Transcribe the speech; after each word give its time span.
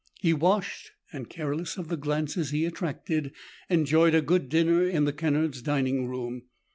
He 0.19 0.33
washed 0.33 0.93
and, 1.13 1.29
careless 1.29 1.77
of 1.77 1.87
the 1.87 1.95
glances 1.95 2.49
he 2.49 2.65
attracted, 2.65 3.33
enjoyed 3.69 4.15
a 4.15 4.21
good 4.23 4.49
dinner 4.49 4.83
in 4.83 5.05
the 5.05 5.13
Kennard's 5.13 5.61
dining 5.61 6.07
room. 6.07 6.41